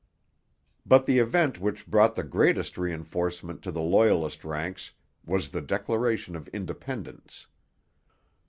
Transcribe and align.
But 0.83 1.05
the 1.05 1.19
event 1.19 1.59
which 1.59 1.85
brought 1.85 2.15
the 2.15 2.23
greatest 2.23 2.75
reinforcement 2.75 3.61
to 3.61 3.71
the 3.71 3.81
Loyalist 3.83 4.43
ranks 4.43 4.93
was 5.23 5.49
the 5.49 5.61
Declaration 5.61 6.35
of 6.35 6.47
Independence. 6.47 7.45